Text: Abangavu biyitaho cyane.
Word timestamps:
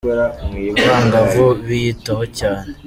Abangavu 0.81 1.45
biyitaho 1.65 2.23
cyane. 2.37 2.69